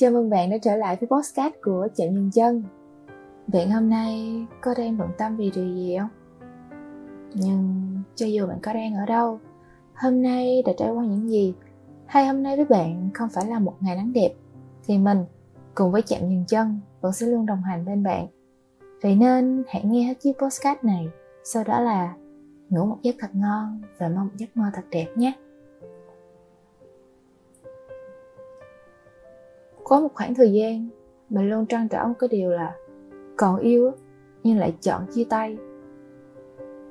[0.00, 2.62] Chào mừng bạn đã trở lại với podcast của Chạm Nhân Chân.
[3.46, 6.08] Bạn hôm nay có đang bận tâm vì điều gì không?
[7.34, 9.38] Nhưng cho dù bạn có đang ở đâu,
[9.94, 11.54] Hôm nay đã trải qua những gì?
[12.06, 14.34] Hay hôm nay với bạn không phải là một ngày nắng đẹp,
[14.86, 15.24] Thì mình
[15.74, 18.26] cùng với Chạm Nhân Chân vẫn sẽ luôn đồng hành bên bạn.
[19.02, 21.08] Vậy nên hãy nghe hết chiếc podcast này,
[21.44, 22.14] Sau đó là
[22.68, 25.32] ngủ một giấc thật ngon và mong một giấc mơ thật đẹp nhé.
[29.88, 30.88] Có một khoảng thời gian
[31.30, 32.74] mình luôn trăn trở một cái điều là
[33.36, 33.92] còn yêu
[34.42, 35.56] nhưng lại chọn chia tay.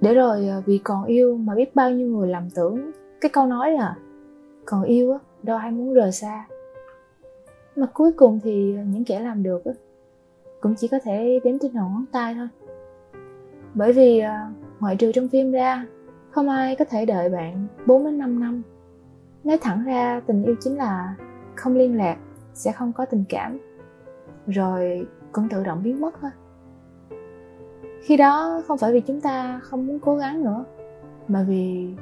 [0.00, 2.90] Để rồi ờ, vì còn yêu mà biết bao nhiêu người lầm tưởng,
[3.20, 3.96] cái câu nói là
[4.64, 6.46] còn yêu đâu ai muốn rời xa.
[7.76, 9.62] Mà cuối cùng thì ờ, những kẻ làm được
[10.60, 12.48] cũng chỉ có thể đếm trên đầu ngón tay thôi.
[13.74, 14.34] Bởi vì ờ,
[14.80, 15.86] ngoại trừ trong phim ra,
[16.30, 18.62] không ai có thể đợi bạn 4 đến 5 năm.
[19.44, 21.14] Nói thẳng ra, tình yêu chính là
[21.54, 22.16] không liên lạc
[22.54, 23.58] sẽ không có tình cảm.
[24.46, 26.30] Rồi cũng tự động biến mất thôi.
[28.02, 30.64] Khi đó không phải vì chúng ta không muốn cố gắng nữa,
[31.28, 31.94] mà vì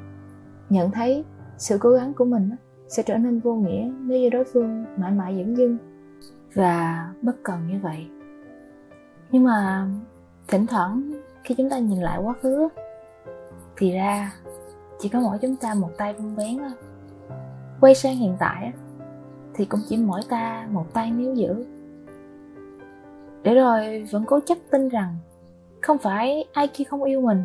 [0.69, 1.23] nhận thấy
[1.57, 2.49] sự cố gắng của mình
[2.87, 5.77] sẽ trở nên vô nghĩa nếu như đối phương mãi mãi dẫn dưng
[6.53, 8.07] và bất cần như vậy.
[9.31, 9.87] Nhưng mà
[10.47, 11.11] thỉnh thoảng
[11.43, 12.67] khi chúng ta nhìn lại quá khứ
[13.77, 14.33] thì ra
[14.99, 16.71] chỉ có mỗi chúng ta một tay vung vén thôi
[17.81, 18.73] quay sang hiện tại
[19.59, 21.65] thì cũng chỉ mỗi ta một tay níu giữ.
[23.43, 25.17] Để rồi vẫn cố chấp tin rằng
[25.81, 27.43] không phải ai kia không yêu mình,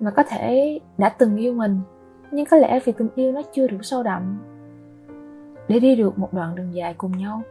[0.00, 1.80] mà có thể đã từng yêu mình,
[2.30, 4.38] nhưng có lẽ vì tình yêu nó chưa đủ sâu đậm.
[5.68, 7.42] Để đi được một đoạn đường dài cùng nhau,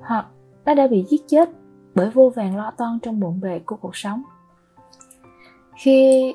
[0.00, 0.26] hoặc
[0.64, 1.50] nó đã bị giết chết
[1.94, 4.22] bởi vô vàng lo toan trong bộn bề của cuộc sống.
[5.76, 6.34] Khi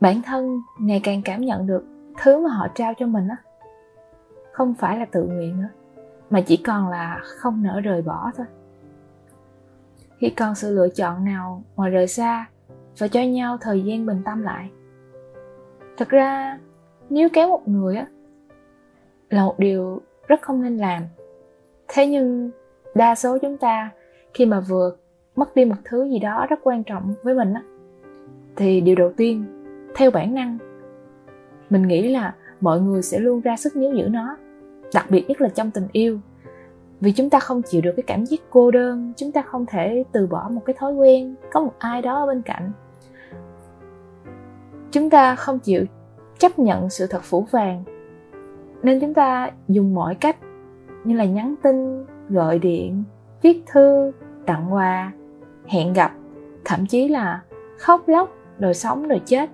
[0.00, 1.84] bản thân ngày càng cảm nhận được
[2.22, 3.36] thứ mà họ trao cho mình á
[4.54, 5.68] không phải là tự nguyện nữa,
[6.30, 8.46] mà chỉ còn là không nỡ rời bỏ thôi.
[10.18, 12.46] Khi còn sự lựa chọn nào ngoài rời xa
[12.98, 14.70] và cho nhau thời gian bình tâm lại.
[15.96, 16.58] Thật ra,
[17.10, 18.06] nếu kéo một người á,
[19.30, 21.02] là một điều rất không nên làm.
[21.88, 22.50] Thế nhưng,
[22.94, 23.90] đa số chúng ta
[24.34, 24.96] khi mà vừa
[25.36, 27.62] mất đi một thứ gì đó rất quan trọng với mình á,
[28.56, 29.44] thì điều đầu tiên,
[29.94, 30.58] theo bản năng,
[31.70, 32.34] mình nghĩ là
[32.64, 34.36] mọi người sẽ luôn ra sức níu giữ nó,
[34.94, 36.18] đặc biệt nhất là trong tình yêu.
[37.00, 40.04] Vì chúng ta không chịu được cái cảm giác cô đơn, chúng ta không thể
[40.12, 42.72] từ bỏ một cái thói quen, có một ai đó ở bên cạnh.
[44.90, 45.84] Chúng ta không chịu
[46.38, 47.84] chấp nhận sự thật phủ vàng,
[48.82, 50.36] nên chúng ta dùng mọi cách
[51.04, 53.04] như là nhắn tin, gọi điện,
[53.42, 54.12] viết thư,
[54.46, 55.12] tặng quà,
[55.66, 56.12] hẹn gặp,
[56.64, 57.42] thậm chí là
[57.78, 59.50] khóc lóc rồi sống rồi chết,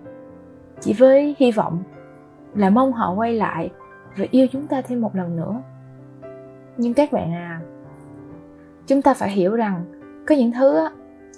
[0.80, 1.82] chỉ với hy vọng
[2.54, 3.70] là mong họ quay lại
[4.16, 5.62] và yêu chúng ta thêm một lần nữa.
[6.76, 7.60] Nhưng các bạn à
[8.86, 9.84] chúng ta phải hiểu rằng
[10.26, 10.90] có những thứ á,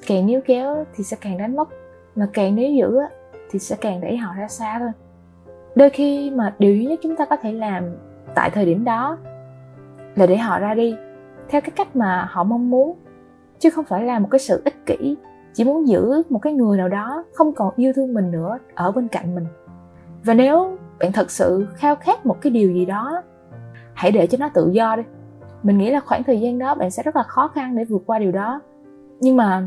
[0.06, 1.68] càng níu kéo thì sẽ càng đánh mất
[2.16, 3.08] mà càng níu giữ á,
[3.50, 4.90] thì sẽ càng đẩy họ ra xa thôi
[5.74, 7.84] đôi khi mà điều duy nhất chúng ta có thể làm
[8.34, 9.18] tại thời điểm đó
[10.16, 10.96] là để họ ra đi
[11.48, 12.96] theo cái cách mà họ mong muốn
[13.58, 15.16] chứ không phải là một cái sự ích kỷ
[15.54, 18.92] chỉ muốn giữ một cái người nào đó không còn yêu thương mình nữa ở
[18.92, 19.46] bên cạnh mình.
[20.24, 23.22] Và nếu bạn thật sự khao khát một cái điều gì đó,
[23.94, 25.02] hãy để cho nó tự do đi.
[25.62, 28.02] Mình nghĩ là khoảng thời gian đó bạn sẽ rất là khó khăn để vượt
[28.06, 28.60] qua điều đó.
[29.20, 29.62] Nhưng mà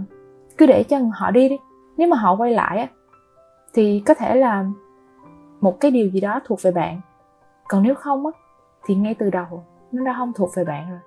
[0.57, 1.57] cứ để cho họ đi đi.
[1.97, 2.88] Nếu mà họ quay lại á,
[3.73, 4.66] thì có thể là
[5.62, 7.01] một cái điều gì đó thuộc về bạn.
[7.67, 8.31] Còn nếu không á,
[8.85, 11.00] thì ngay từ đầu nó đã không thuộc về bạn rồi.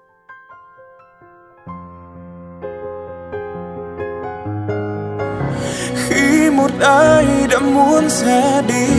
[5.97, 8.98] Khi một ai đã muốn ra đi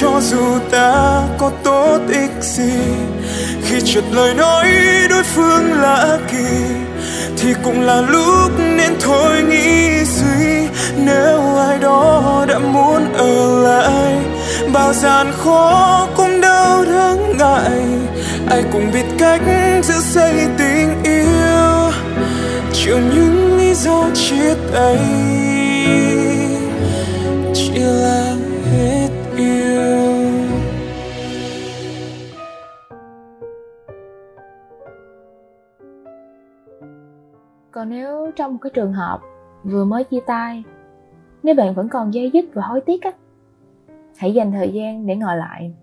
[0.00, 2.72] cho dù ta có tốt ích gì,
[3.62, 4.66] khi trượt lời nói
[5.10, 6.46] đối phương lạ kỳ,
[7.36, 10.68] thì cũng là lúc nên thôi nghĩ suy.
[10.96, 14.14] Nếu ai đó đã muốn ở lại,
[14.72, 17.82] bao gian khó cũng đau đớn ngại.
[18.50, 19.42] Ai cũng biết cách
[19.82, 21.92] giữ xây tình yêu,
[22.72, 24.98] chịu những lý do chia tay.
[27.54, 28.27] Chỉ là
[37.70, 39.20] còn nếu trong một cái trường hợp
[39.64, 40.64] vừa mới chia tay
[41.42, 43.12] nếu bạn vẫn còn dây dứt và hối tiếc á
[44.16, 45.74] hãy dành thời gian để ngồi lại.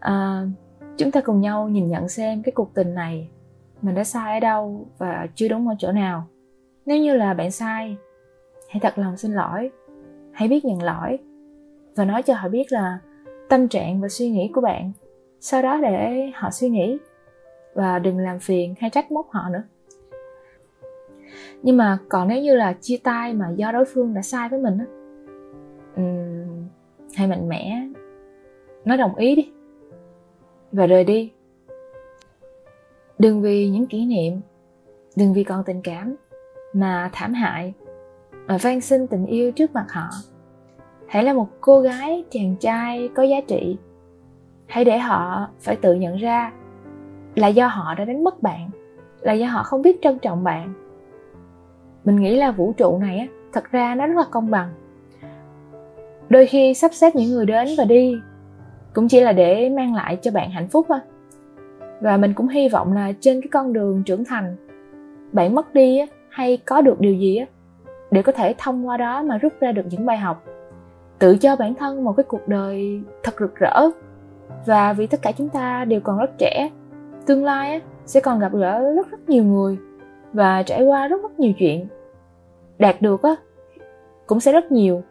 [0.00, 0.46] À,
[0.96, 3.28] chúng ta cùng nhau nhìn nhận xem cái cuộc tình này
[3.82, 6.24] mình đã sai ở đâu và chưa đúng ở chỗ nào.
[6.86, 7.96] Nếu như là bạn sai
[8.68, 9.70] hãy thật lòng xin lỗi.
[10.32, 11.18] Hãy biết nhận lỗi
[11.96, 12.98] và nói cho họ biết là
[13.48, 14.92] tâm trạng và suy nghĩ của bạn.
[15.40, 16.98] Sau đó để họ suy nghĩ
[17.74, 19.62] và đừng làm phiền hay trách móc họ nữa
[21.62, 24.60] nhưng mà còn nếu như là chia tay mà do đối phương đã sai với
[24.60, 24.86] mình á
[25.96, 27.88] um, mạnh mẽ
[28.84, 29.50] nói đồng ý đi
[30.72, 31.32] và rời đi.
[33.18, 34.40] Đừng vì những kỷ niệm
[35.16, 36.16] đừng vì còn tình cảm
[36.72, 37.74] mà thảm hại
[38.46, 40.08] mà van xin tình yêu trước mặt họ.
[41.06, 43.76] Hãy là một cô gái chàng trai có giá trị.
[44.66, 46.52] Hãy để họ phải tự nhận ra
[47.34, 48.70] là do họ đã đánh mất bạn
[49.20, 50.72] là do họ không biết trân trọng bạn
[52.04, 54.68] mình nghĩ là vũ trụ này á thật ra nó rất là công bằng.
[56.28, 58.16] Đôi khi sắp xếp những người đến và đi
[58.94, 60.98] cũng chỉ là để mang lại cho bạn hạnh phúc thôi.
[62.00, 64.56] Và mình cũng hy vọng là trên cái con đường trưởng thành
[65.32, 67.46] bạn mất đi á, hay có được điều gì á
[68.10, 70.44] để có thể thông qua đó mà rút ra được những bài học
[71.18, 73.88] tự cho bản thân một cái cuộc đời thật rực rỡ.
[74.66, 76.70] Và vì tất cả chúng ta đều còn rất trẻ
[77.26, 79.76] tương lai á, sẽ còn gặp gỡ rất rất nhiều người
[80.32, 81.86] và trải qua rất rất nhiều chuyện.
[82.78, 83.36] Đạt được á,
[84.26, 85.02] cũng sẽ rất nhiều.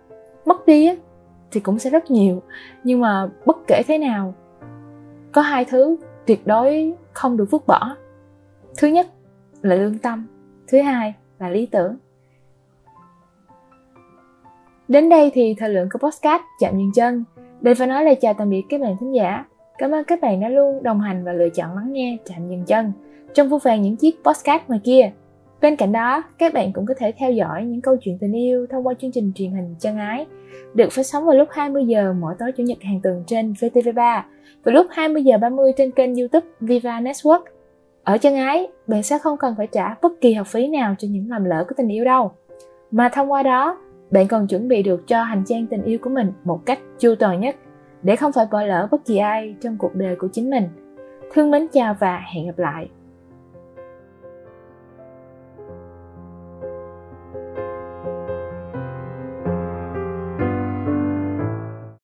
[0.45, 0.95] Mất đi á,
[1.51, 2.41] thì cũng sẽ rất nhiều.
[2.83, 4.33] Nhưng mà bất kể thế nào,
[5.31, 7.95] có hai thứ tuyệt đối không được vứt bỏ.
[8.77, 9.07] Thứ nhất
[9.61, 10.27] là lương tâm,
[10.67, 11.97] thứ hai là lý tưởng.
[14.87, 17.23] Đến đây thì thời lượng của podcast chạm dừng chân.
[17.61, 19.45] Đây phải nói lời chào tạm biệt các bạn thính giả
[19.81, 22.63] cảm ơn các bạn đã luôn đồng hành và lựa chọn lắng nghe chạm dừng
[22.65, 22.91] chân
[23.33, 25.11] trong vô vàng những chiếc podcast ngoài kia
[25.61, 28.67] Bên cạnh đó, các bạn cũng có thể theo dõi những câu chuyện tình yêu
[28.69, 30.25] thông qua chương trình truyền hình Chân Ái,
[30.73, 34.21] được phát sóng vào lúc 20 giờ mỗi tối chủ nhật hàng tuần trên VTV3
[34.63, 37.41] và lúc 20 giờ 30 trên kênh YouTube Viva Network.
[38.03, 41.07] Ở Chân Ái, bạn sẽ không cần phải trả bất kỳ học phí nào cho
[41.11, 42.31] những lầm lỡ của tình yêu đâu.
[42.91, 43.77] Mà thông qua đó,
[44.11, 47.15] bạn còn chuẩn bị được cho hành trang tình yêu của mình một cách chu
[47.15, 47.55] toàn nhất
[48.03, 50.69] để không phải bỏ lỡ bất kỳ ai trong cuộc đời của chính mình.
[51.33, 52.89] Thương mến chào và hẹn gặp lại.